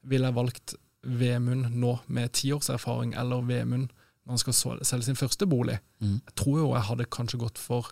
[0.04, 3.88] ville jeg valgt Vemund nå med tiårserfaring, eller Vemund
[4.24, 5.78] når han skal selge sin første bolig.
[6.00, 7.90] Jeg tror jo jeg hadde kanskje gått for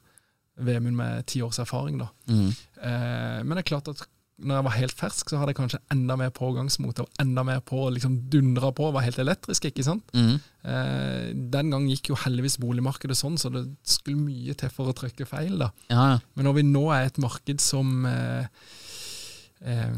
[0.57, 2.11] Vemund med ti års erfaring, da.
[2.29, 4.03] Eh, men det er klart at
[4.43, 7.61] når jeg var helt fersk, så hadde jeg kanskje enda mer pågangsmot og enda mer
[7.63, 10.09] på, å liksom dundra på, var helt elektrisk, ikke sant.
[10.17, 10.41] Mm.
[10.67, 14.97] Eh, den gang gikk jo heldigvis boligmarkedet sånn, så det skulle mye til for å
[14.99, 15.71] trykke feil, da.
[15.93, 16.19] Ja, ja.
[16.35, 18.49] Men når vi nå er et marked som eh,
[19.63, 19.95] eh,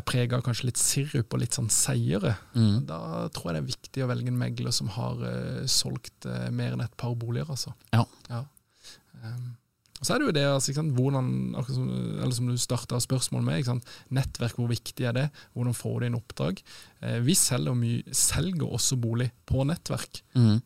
[0.00, 2.86] er prega av kanskje litt sirup og litt sånn seigere, Mm.
[2.88, 6.48] da tror jeg det er viktig å velge en megler som har uh, solgt uh,
[6.50, 7.74] mer enn et par boliger, altså.
[7.92, 8.06] Ja.
[8.32, 9.57] Um, og
[9.98, 11.30] så er det jo det, altså, hvordan,
[11.66, 11.86] som,
[12.22, 15.24] eller som du starta spørsmålet med, nettverk, hvor viktig er det?
[15.56, 16.62] Hvordan får du inn oppdrag?
[17.02, 20.22] Eh, vi selger, mye, selger også bolig på nettverk.
[20.38, 20.62] Mm.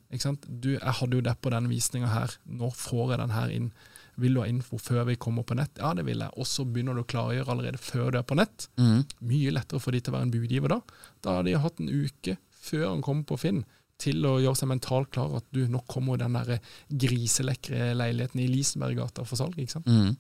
[0.49, 3.73] Du, jeg hadde jo det på den visninga her, nå får jeg den her inn.
[4.21, 5.79] Vil du ha info før vi kommer på nett?
[5.81, 6.37] Ja, det vil jeg.
[6.37, 8.69] Og så begynner du å klargjøre allerede før du er på nett.
[8.77, 9.07] Mm.
[9.31, 10.83] Mye lettere for de til å være en budgiver da.
[11.25, 13.65] Da har de hatt en uke før han kommer på Finn
[14.03, 16.59] til å gjøre seg mentalt klar at du, nå kommer den der
[17.05, 19.57] griselekre leiligheten i Lisenberggata for salg.
[19.59, 19.89] ikke sant?
[19.89, 20.13] Mm.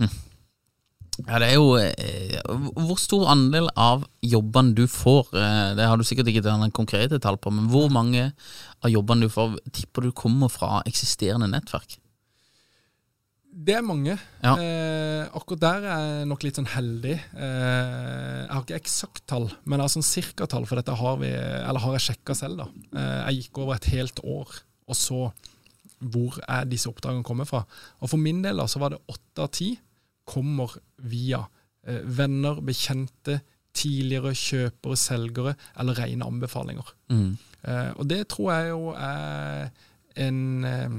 [0.00, 0.16] Hm.
[1.24, 2.40] Ja, det er jo eh,
[2.76, 7.20] Hvor stor andel av jobbene du får, eh, det har du sikkert ikke den konkrete
[7.22, 8.30] tall på, men hvor mange
[8.84, 11.96] av jobbene du får, tipper du kommer fra eksisterende nettverk?
[13.56, 14.18] Det er mange.
[14.42, 14.52] Ja.
[14.60, 17.14] Eh, akkurat der er jeg nok litt sånn heldig.
[17.16, 21.30] Eh, jeg har ikke eksakt tall, men jeg har sånn cirkatall, for dette har, vi,
[21.32, 22.60] eller har jeg sjekka selv.
[22.60, 22.66] da.
[22.92, 25.20] Eh, jeg gikk over et helt år og så
[25.96, 27.62] hvor er disse oppdragene kommer fra.
[28.04, 29.70] Og For min del da, så var det åtte av ti
[30.26, 30.74] kommer
[31.08, 31.40] via
[31.86, 33.40] eh, venner, bekjente,
[33.76, 36.92] tidligere kjøpere, selgere eller rene anbefalinger.
[37.12, 37.36] Mm.
[37.62, 39.70] Eh, og det tror jeg jo er
[40.26, 40.98] en eh,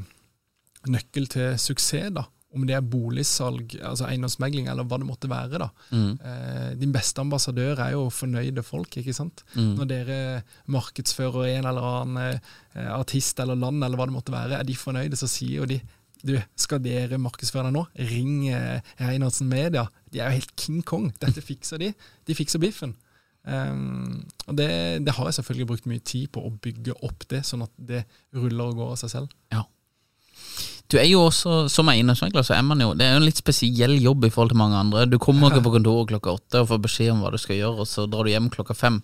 [0.93, 2.25] nøkkel til suksess, da.
[2.55, 5.59] Om det er boligsalg, altså eiendomsmegling, eller hva det måtte være.
[5.59, 5.67] da.
[5.91, 6.13] Mm.
[6.15, 9.43] Eh, din beste ambassadør er jo fornøyde folk, ikke sant.
[9.57, 9.73] Mm.
[9.75, 10.19] Når dere
[10.71, 14.77] markedsfører en eller annen eh, artist eller land, eller hva det måtte være, er de
[14.79, 15.81] fornøyde, så sier jo de
[16.25, 17.83] du, skal dere markedsføre deg nå?
[18.09, 19.85] Ring eh, Reinhardsen Media.
[20.09, 21.11] De er jo helt King Kong.
[21.21, 21.91] Dette fikser de.
[22.25, 22.95] De fikser biffen.
[23.47, 24.67] Um, og det,
[25.07, 28.03] det har jeg selvfølgelig brukt mye tid på å bygge opp det, sånn at det
[28.35, 29.35] ruller og går av seg selv.
[29.53, 29.63] Ja.
[30.87, 33.39] Du er jo også, som eiendomsmegler, så er man jo Det er jo en litt
[33.41, 35.05] spesiell jobb i forhold til mange andre.
[35.09, 37.83] Du kommer ikke på kontoret klokka åtte og får beskjed om hva du skal gjøre,
[37.83, 39.01] og så drar du hjem klokka fem.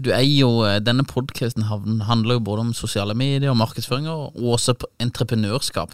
[0.00, 4.32] Du er jo, eh, Denne podkasten handler jo både om sosiale medier, og markedsføring og
[4.40, 5.92] også entreprenørskap.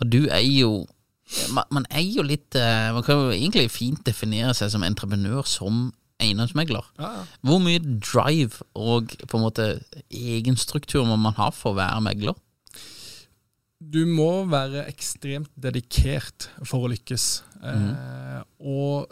[0.00, 0.86] Og du er jo
[1.50, 5.92] man, er jo litt eh, Man kan jo egentlig fint definere seg som entreprenør som
[6.22, 6.84] eiendomsmegler.
[7.44, 9.66] Hvor mye drive og på en måte
[10.10, 12.38] egenstruktur må man ha for å være megler?
[13.76, 17.26] Du må være ekstremt dedikert for å lykkes.
[17.60, 19.10] Eh, og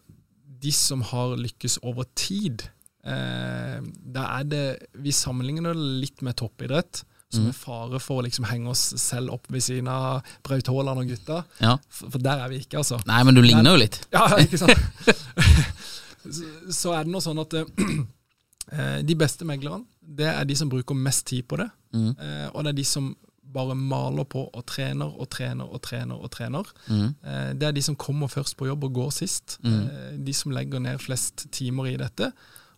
[0.64, 2.64] de som har lykkes over tid,
[3.04, 4.64] eh, da er det
[4.96, 9.32] Vi sammenligner det litt med toppidrett, som er fare for å liksom henge oss selv
[9.34, 11.40] opp ved siden av Braut Haaland og gutta.
[11.58, 11.76] Ja.
[11.90, 13.00] For, for der er vi ikke, altså.
[13.10, 13.98] Nei, men du ligner jo litt.
[14.14, 14.78] Ja, ikke sant?
[16.24, 20.70] så, så er det nå sånn at eh, de beste meglerne, det er de som
[20.70, 21.68] bruker mest tid på det.
[21.94, 23.10] Eh, og det er de som
[23.54, 26.18] bare maler på og trener og trener og trener.
[26.18, 26.68] og trener.
[26.90, 29.58] Eh, det er de som kommer først på jobb og går sist.
[29.64, 32.32] Eh, de som legger ned flest timer i dette.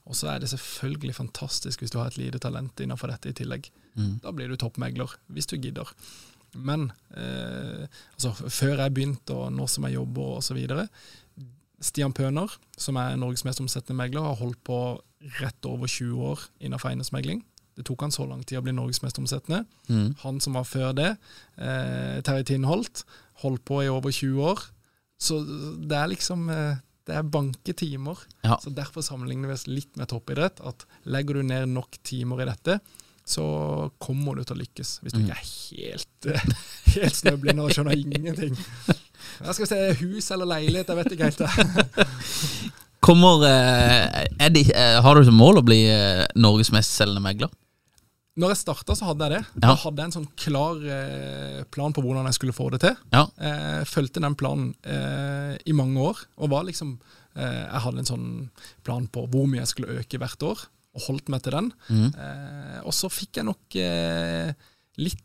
[0.07, 3.37] Og så er det selvfølgelig fantastisk hvis du har et lite talent innenfor dette i
[3.37, 3.71] tillegg.
[4.23, 5.89] Da blir du toppmegler, hvis du gidder.
[6.55, 10.61] Men eh, altså, før jeg begynte, og nå som jeg jobber osv.
[11.81, 14.79] Stian Pøner, som er Norges mest omsettende megler, har holdt på
[15.41, 17.43] rett over 20 år innenfor eiendomsmegling.
[17.77, 19.65] Det tok han så lang tid å bli Norges mest omsettende.
[19.93, 20.15] Mm.
[20.23, 21.11] Han som var før det,
[21.61, 23.05] eh, Terje Tinholt,
[23.43, 24.63] holdt på i over 20 år.
[25.21, 28.19] Så det er liksom eh, Det er banke timer.
[28.43, 28.57] Ja.
[28.59, 30.59] Så Derfor sammenligner vi oss litt med toppidrett.
[30.67, 32.81] At legger du ned nok timer i dette,
[33.23, 33.45] så
[34.03, 34.97] kommer du til å lykkes.
[35.05, 36.49] Hvis du ikke er helt, eh,
[36.97, 38.59] helt snøblind og skjønner ingenting.
[38.89, 41.45] Jeg skal vi se, Hus eller leilighet, jeg vet ikke helt.
[41.45, 42.73] det.
[43.07, 47.53] Kommer eh, det, eh, Har du som mål å bli eh, Norges mest selgende megler?
[48.37, 49.45] Når jeg starta, så hadde jeg det.
[49.55, 49.61] Ja.
[49.65, 52.97] Da hadde jeg en sånn klar eh, plan på hvordan jeg skulle få det til.
[53.15, 53.23] Ja.
[53.41, 56.99] Eh, fulgte den planen eh, i mange år, og var liksom
[57.33, 58.27] eh, Jeg hadde en sånn
[58.85, 61.71] plan på hvor mye jeg skulle øke hvert år, og holdt meg til den.
[61.89, 62.11] Mm.
[62.13, 64.53] Eh, og så fikk jeg nok eh,
[65.01, 65.23] litt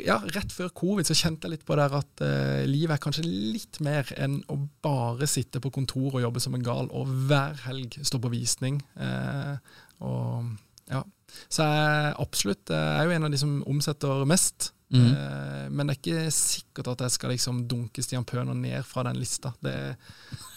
[0.00, 2.22] ja, Rett før covid så kjente jeg litt på det der at
[2.68, 6.64] livet er kanskje litt mer enn å bare sitte på kontor og jobbe som en
[6.64, 8.80] gal, og hver helg stå på visning.
[8.96, 9.60] Eh,
[10.00, 10.50] og
[10.90, 11.02] ja.
[11.48, 14.72] Så jeg absolutt jeg er jo en av de som omsetter mest.
[14.90, 15.04] Mm.
[15.14, 19.04] Eh, men det er ikke sikkert at jeg skal liksom dunke Stian Pøner ned fra
[19.06, 19.52] den lista.
[19.62, 19.74] Det,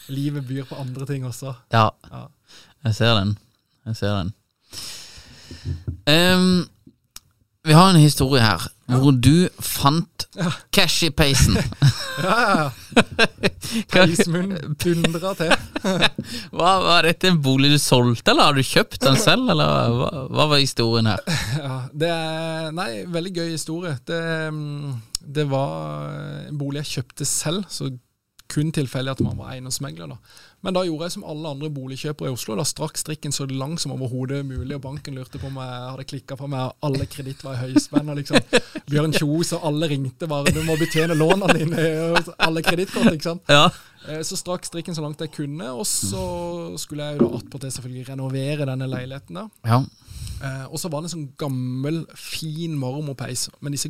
[0.10, 1.54] livet byr på andre ting også.
[1.72, 2.24] Ja, Ja.
[2.88, 3.38] jeg ser den.
[3.86, 4.34] Jeg ser den.
[6.10, 6.64] Ehm,
[7.64, 10.26] vi har en historie her hvor du fant
[10.76, 11.58] cash i peisen.
[12.14, 13.46] Ja, ja, ja.
[13.90, 15.50] Peismunn dundra til.
[16.54, 20.10] Hva, var dette en bolig du solgte, eller har du kjøpt den selv, eller hva,
[20.30, 21.24] hva var historien her?
[21.58, 23.96] Ja, det er Nei, veldig gøy historie.
[24.06, 24.22] Det,
[24.54, 24.94] mm,
[25.40, 26.14] det var
[26.52, 27.90] en bolig jeg kjøpte selv, så
[28.52, 30.08] kun tilfeldig at man var eiendomsmegler.
[30.08, 30.18] da.
[30.62, 32.56] Men da gjorde jeg som alle andre boligkjøpere i Oslo.
[32.56, 36.06] Da strakk strikken så lang som overhodet mulig, og banken lurte på om jeg hadde
[36.12, 38.10] klikka på meg, og alle kreditt var i høyspenn.
[38.10, 38.38] og liksom
[38.92, 43.14] Bjørn Kjos og alle ringte bare 'du må betjene lånene dine', og alle kredittkort.
[43.14, 43.42] ikke sant?
[43.50, 43.70] Ja.
[44.08, 47.72] Eh, Så strakk strikken så langt jeg kunne, og så skulle jeg jo da attpåtil
[47.72, 49.34] selvfølgelig renovere denne leiligheten.
[49.36, 49.48] da.
[49.66, 49.82] Ja.
[50.44, 53.50] Eh, og så var det en sånn gammel, fin marmorpeis.
[53.62, 53.90] Men disse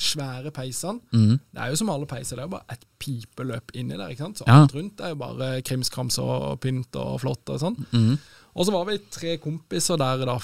[0.00, 1.38] svære peisene Mm.
[1.54, 4.08] Det er jo som alle peiser, det er jo bare et pipeløp inni der.
[4.10, 4.38] ikke sant?
[4.38, 4.62] Så Ja.
[4.62, 7.76] alt rundt er jo bare krimskrams og pynt og flott og sånn.
[7.92, 8.18] Mm.
[8.56, 10.38] Og så var vi tre kompiser der da,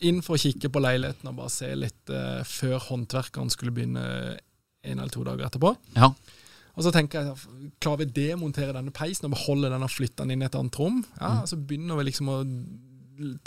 [0.00, 4.38] inn for å kikke på leiligheten og bare se litt uh, før håndverkeren skulle begynne
[4.84, 5.76] en eller to dager etterpå.
[5.96, 6.10] ja.
[6.76, 7.36] Og så tenker jeg,
[7.80, 10.54] klarer vi å demontere denne peisen og beholde den og flytte den inn i et
[10.54, 10.98] annet rom?
[11.18, 12.44] Ja, Så begynner vi liksom å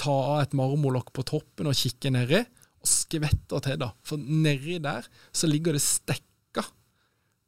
[0.02, 2.40] ta av et marmorlokk på toppen og kikke nedi,
[2.86, 3.92] skvetter til, da.
[4.06, 6.26] For nedi der så ligger det stekka.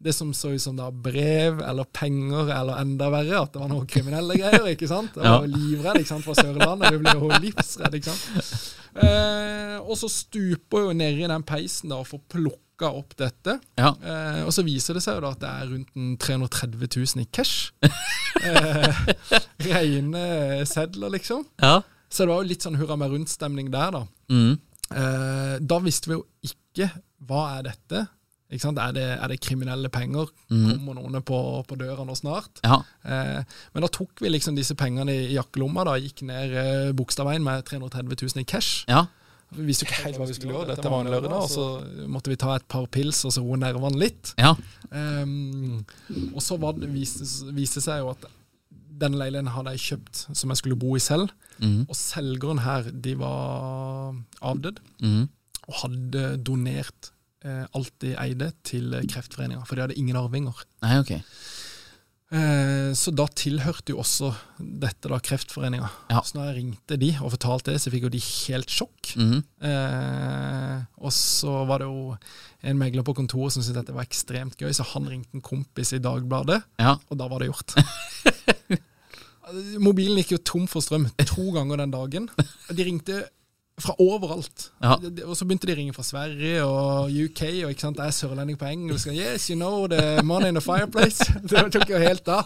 [0.01, 3.69] Det som så ut som da brev eller penger eller enda verre, at det var
[3.69, 4.65] noen kriminelle greier.
[4.71, 5.13] ikke sant?
[5.13, 8.63] Jeg var livredd ikke sant, fra Sørlandet, vi ble jo livsredd, ikke sant?
[8.97, 13.59] Eh, og så stuper jo nedi den peisen da og får plukka opp dette.
[13.77, 13.91] Ja.
[14.01, 17.29] Eh, og så viser det seg jo da at det er rundt 330 000 i
[17.29, 17.69] cash.
[18.41, 19.05] eh,
[19.69, 21.45] Rene sedler, liksom.
[21.61, 21.77] ja.
[22.11, 24.01] Så det var jo litt sånn hurra meg rundt-stemning der, da.
[24.33, 24.57] Mhm.
[24.91, 26.89] Eh, da visste vi jo ikke
[27.27, 28.05] hva er dette.
[28.51, 28.81] Ikke sant?
[28.83, 30.27] Er, det, er det kriminelle penger?
[30.51, 30.65] Mm.
[30.67, 32.59] Kommer noen på, på døra nå snart?
[32.65, 32.81] ja.
[33.07, 33.39] Eh,
[33.71, 37.43] men da tok vi liksom disse pengene i, i jakkelomma, da, gikk ned eh, Bogstadveien
[37.45, 38.83] med 330 000 i cash.
[38.91, 39.07] ja.
[39.51, 40.67] Vi visste ikke helt hva vi skulle gjøre.
[40.69, 41.65] Dette var en lørdag, og så
[42.07, 44.31] måtte vi ta et par pils og så roe nervene litt.
[44.39, 44.53] ja.
[44.91, 45.83] Um,
[46.31, 48.23] og så det, viste, viste seg jo at
[49.01, 51.33] den leiligheten hadde jeg kjøpt som jeg skulle bo i selv.
[51.61, 51.85] Mm.
[51.87, 55.25] Og selgeren her, de var avdød mm.
[55.67, 57.11] og hadde donert
[57.45, 60.63] eh, alt de eide til Kreftforeninga, for de hadde ingen arvinger.
[60.85, 61.13] Nei, ok.
[62.31, 65.89] Eh, så da tilhørte jo også dette da Kreftforeninga.
[66.13, 66.21] Ja.
[66.23, 69.11] Så når jeg ringte de og fortalte det, så fikk jo de helt sjokk.
[69.19, 69.41] Mm.
[69.67, 72.15] Eh, og så var det jo
[72.71, 75.91] en megler på kontoret som syntes dette var ekstremt gøy, så han ringte en kompis
[75.97, 76.95] i Dagbladet, Ja.
[77.09, 77.75] og da var det gjort.
[79.81, 82.27] Mobilen gikk jo tom for strøm to ganger den dagen.
[82.71, 83.23] De ringte
[83.81, 84.69] fra overalt.
[84.83, 84.97] Ja.
[85.25, 88.17] Og så begynte de å ringe fra Sverige og UK, og ikke sant, jeg er
[88.17, 89.09] sørlending på engelsk.
[89.09, 91.25] og Yes, you know the money in the fireplace.
[91.49, 92.45] Det tok jo helt av.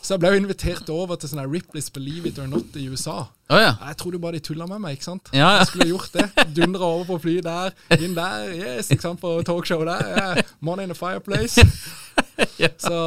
[0.00, 3.26] Så jeg ble jo invitert over til sånn Ripley's Believe It or Not i USA.
[3.50, 3.74] Oh, ja.
[3.90, 5.28] Jeg trodde jo bare de tulla med meg, ikke sant?
[5.34, 5.58] Ja, ja.
[5.60, 6.46] Jeg skulle gjort det.
[6.56, 10.06] Dundra over på flyet der, inn der, yes, ikke sant, på talkshow der.
[10.08, 10.54] Yeah.
[10.64, 11.60] Money in the fireplace.
[12.86, 13.00] Så,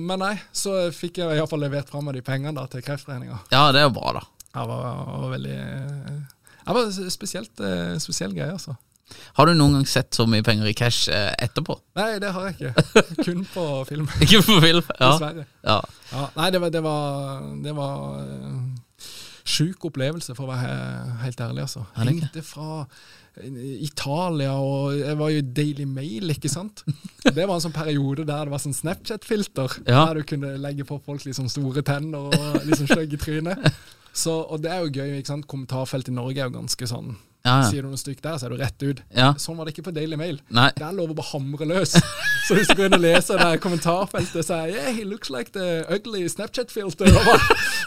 [0.00, 3.38] men nei, så fikk jeg iallfall levert fra meg de pengene da til Kreftforeninga.
[3.52, 4.24] Ja, det er jo bra, da.
[4.48, 5.56] Det var, var veldig
[6.66, 8.74] Det var spesielt, eh, spesiell greie, altså.
[9.38, 11.78] Har du noen gang sett så mye penger i cash eh, etterpå?
[11.96, 13.02] Nei, det har jeg ikke.
[13.24, 14.82] Kun på film, Ikke på film?
[14.98, 15.12] Ja.
[15.14, 15.46] dessverre.
[15.64, 15.78] ja.
[16.12, 19.08] Ja, nei, det var, det var, det var eh,
[19.48, 20.72] Sjuk opplevelse, for å være
[21.22, 21.62] helt ærlig.
[21.64, 21.86] altså.
[21.96, 22.82] Ja, Hengte fra
[23.84, 26.84] Italia, og jeg var jo i Daily Mail, ikke sant.
[27.24, 29.78] Det var en sånn periode der det var sånn Snapchat-filter.
[29.86, 30.06] Ja.
[30.08, 33.56] Der du kunne legge på folk liksom store tenner og liksom stygge tryne.
[34.18, 35.18] Så, og det er jo gøy.
[35.20, 35.46] ikke sant?
[35.50, 37.12] Kommentarfelt i Norge er jo ganske sånn
[37.46, 37.66] Ja, ja.
[37.68, 39.02] Sier du noe stygt der, så er du rett ut.
[39.14, 39.28] Ja.
[39.38, 40.40] Sånn var det ikke på Daily Mail.
[40.50, 40.70] Nei.
[40.74, 41.94] Det bare å hamre løs.
[42.48, 45.54] Så hvis du går inn og leser det kommentarfeltet, så er yeah, he looks like
[45.54, 47.12] the ugly Snapchat-filter.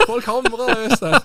[0.06, 1.20] Folk hamrer løs der.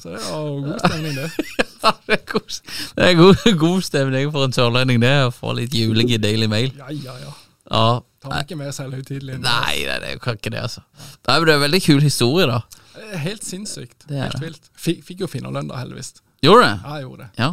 [0.00, 1.68] Så det var jo god stemning, det.
[2.06, 2.58] Det er god,
[2.96, 6.48] det er god, god stemning for en sørlending, det, å få litt juling i Daily
[6.50, 6.74] Mail.
[6.76, 7.32] Ja, ja, ja.
[7.70, 7.84] Ja.
[8.20, 9.38] Tar ikke mer selvhøytidelig.
[9.40, 10.82] Nei, nei, det kan ikke det, altså.
[11.24, 12.60] Det er en veldig kul historie, da.
[13.00, 14.04] Er Helt sinnssykt.
[14.10, 14.68] Det er Helt vilt.
[14.76, 16.18] Fikk, fikk jo finnerlønn da, heldigvis.
[16.44, 16.74] Gjorde det?
[16.84, 17.30] Ja, jeg gjorde det.
[17.40, 17.50] Ja.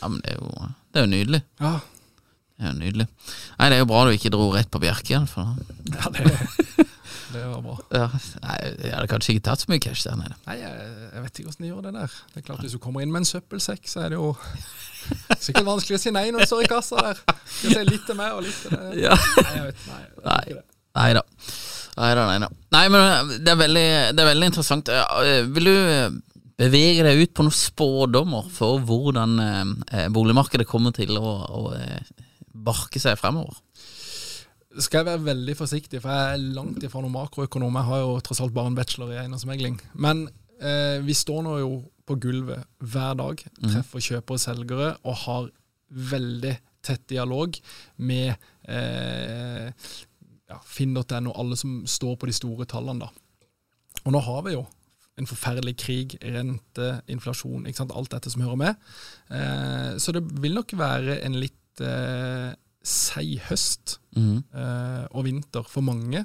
[0.00, 1.42] ja men det er jo, det er jo nydelig.
[1.62, 1.74] Ja,
[2.60, 3.06] Det er jo nydelig.
[3.60, 5.54] Nei, det er jo bra du ikke dro rett på Bjerke for
[5.94, 6.88] ja det,
[7.32, 7.76] det var bra.
[7.94, 8.06] ja,
[8.44, 10.36] Nei, jeg hadde kanskje ikke tatt så mye cash der nede.
[10.46, 12.14] Nei, jeg, jeg vet ikke hvordan de gjør det der.
[12.34, 14.30] Det er klart Hvis du kommer inn med en søppelsekk, så er det jo
[15.40, 17.20] sikkert vanskelig å si nei når du står i kassa der.
[17.44, 19.04] Skal si litt til meg og litt til det.
[19.04, 19.14] Ja.
[19.40, 20.00] Nei, jeg vet, nei,
[20.54, 20.64] det.
[21.00, 21.22] Nei da.
[22.00, 22.48] Nei da, nei da.
[22.74, 24.90] Nei, men eh, det er veldig, det er veldig interessant.
[24.94, 26.18] Eh, Vil du eh,
[26.60, 29.62] bevege deg ut på noen spådommer for hvordan eh,
[29.96, 32.00] eh, boligmarkedet kommer til å, å eh,
[32.70, 33.58] barke seg fremover?
[34.78, 37.78] Skal jeg være veldig forsiktig, for jeg er langt ifra noen makroøkonom.
[37.80, 39.80] Jeg har jo tross alt bare en bachelor i eiendomsmegling.
[39.98, 40.28] Men
[40.62, 41.72] eh, vi står nå jo
[42.06, 45.50] på gulvet hver dag, treffer kjøpere og selgere, og har
[46.10, 46.54] veldig
[46.86, 47.58] tett dialog
[48.06, 48.30] med
[48.70, 49.90] eh,
[50.50, 53.06] ja, Finn.no, alle som står på de store tallene.
[53.06, 54.00] da.
[54.04, 54.64] Og nå har vi jo
[55.20, 57.94] en forferdelig krig, rente, inflasjon, ikke sant?
[57.96, 58.90] alt dette som hører med.
[59.34, 65.84] Eh, så det vil nok være en litt eh, seig høst eh, og vinter for
[65.84, 66.24] mange.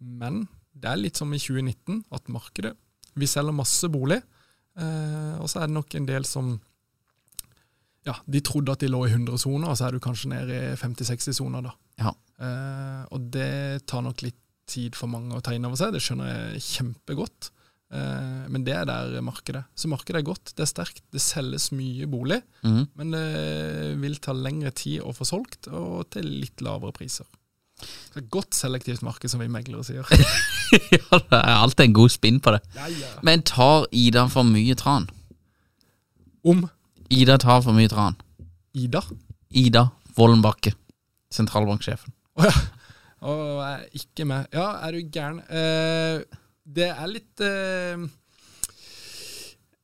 [0.00, 2.76] Men det er litt som i 2019, at markedet
[3.18, 4.20] Vi selger masse bolig,
[4.78, 6.52] eh, og så er det nok en del som
[8.06, 10.76] ja, de trodde at de lå i 100-soner, og så er du kanskje nede i
[10.78, 11.66] 50-60-soner.
[11.66, 11.74] da.
[12.00, 12.14] Ja.
[12.40, 14.38] Eh, og det tar nok litt
[14.70, 17.50] tid for mange å ta inn over seg, det skjønner jeg kjempegodt.
[17.90, 19.64] Eh, men det er der markedet.
[19.74, 22.40] Så markedet er godt, det er sterkt, det selges mye bolig.
[22.62, 22.84] mm.
[23.00, 23.26] Men det
[24.02, 27.26] vil ta lengre tid å få solgt, og til litt lavere priser.
[27.80, 30.06] Så et godt selektivt marked, som vi meglere sier.
[30.96, 32.60] ja, det er alltid en god spinn på det.
[32.76, 33.14] Ja, ja.
[33.26, 35.08] Men tar Ida for mye tran?
[36.44, 36.66] Om
[37.10, 38.18] Ida tar for mye tran.
[38.76, 39.02] Ida.
[39.50, 40.74] Ida Vollenbakke,
[41.32, 42.12] sentralbanksjefen.
[42.38, 42.52] Å ja.
[43.20, 44.46] Og jeg er ikke med.
[44.56, 45.40] Ja, er du gæren?
[45.52, 46.22] Eh,
[46.64, 48.08] det er litt eh,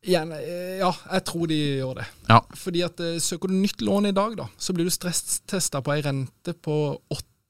[0.06, 2.04] Igjen, eh, ja, jeg tror de gjør det.
[2.28, 2.38] Ja.
[2.54, 5.96] Fordi at eh, søker du nytt lån i dag, da, så blir du stresstesta på
[5.96, 6.76] ei rente på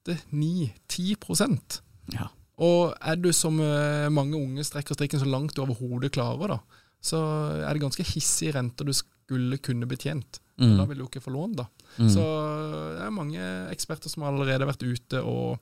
[0.08, 1.80] 8-9-10
[2.14, 2.30] Ja.
[2.64, 6.86] Og er du som eh, mange unge strekker strikken så langt du overhodet klarer, da,
[7.04, 7.20] så
[7.60, 10.40] er det ganske hissige renter du skulle kunne betjent.
[10.56, 10.78] Mm.
[10.78, 11.66] Da vil du ikke få lån, da.
[11.96, 12.22] Så
[12.96, 15.60] det er mange eksperter som har allerede vært ute og,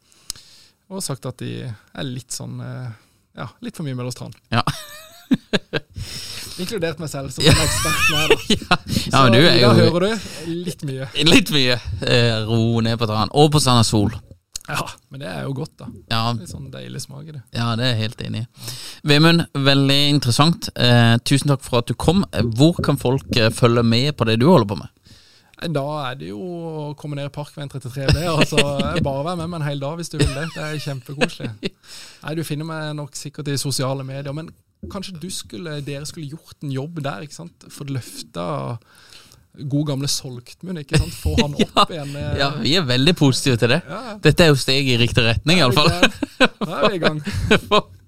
[0.90, 2.94] og sagt at de er litt sånn eh,
[3.36, 4.36] Ja, litt for mye mellom strand.
[4.54, 4.62] Ja.
[6.62, 8.36] Inkludert meg selv, som en ekspert nå.
[9.10, 11.08] Ja, men du er jo hører du litt mye.
[11.26, 11.74] litt mye
[12.06, 13.32] eh, ro ned på tran.
[13.34, 14.14] Og på Sand Sol.
[14.68, 15.88] Ja, men det er jo godt, da.
[16.08, 17.42] Ja, Litt sånn deilig smak i det.
[17.52, 18.70] ja, det er jeg helt enig i.
[19.10, 20.70] Vemund, veldig interessant.
[20.78, 22.22] Eh, tusen takk for at du kom.
[22.56, 24.93] Hvor kan folk eh, følge med på det du holder på med?
[25.74, 28.24] Da er det jo å komme ned i Parkveien 33B.
[28.32, 28.58] Altså,
[29.04, 30.48] bare vær med meg en hel dag hvis du vil det.
[30.56, 31.50] Det er kjempekoselig.
[32.24, 34.50] Nei, Du finner meg nok sikkert i sosiale medier, men
[34.90, 37.24] kanskje skulle, dere skulle gjort en jobb der.
[37.24, 37.68] ikke sant?
[37.72, 38.46] Fått løfta
[39.70, 41.12] god gamle Solgtmunn, ikke sant?
[41.14, 42.14] Få han opp igjen.
[42.18, 43.80] eh, Ja, Vi er veldig positive til det.
[43.88, 44.14] Ja, ja.
[44.24, 45.90] Dette er jo steg i riktig retning, iallfall.
[45.90, 47.20] Nå er vi i gang.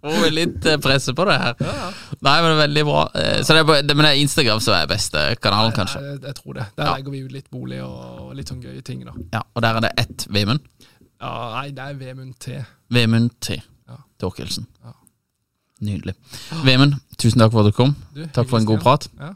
[0.06, 1.54] Får vi litt eh, presse på det her.
[1.62, 1.86] Ja, ja.
[2.22, 3.04] Nei, men det er veldig bra.
[3.18, 6.02] Eh, Så det er, det, men det er Instagram som er beste kanalen, kanskje.
[6.04, 6.66] Jeg, jeg tror det.
[6.76, 6.92] Der Ja.
[6.98, 9.14] legger vi ut litt bolig og litt sånn gøye ting, da.
[9.34, 10.60] Ja, Og der er det ett Vemund.
[11.20, 12.58] Ja, Nei, det er Vemund T.
[12.92, 13.56] Vemund T.
[13.88, 13.96] Ja.
[14.20, 14.66] Torkelsen.
[14.84, 14.92] Ja.
[15.86, 16.14] Nydelig.
[16.64, 17.94] Vemund, tusen takk for at du kom.
[18.14, 19.08] Du, Takk for en god prat.
[19.20, 19.32] Ja.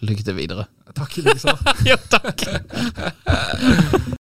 [0.00, 0.64] Lykke til videre.
[0.94, 1.58] Takk i like så.
[1.84, 2.44] ja, takk.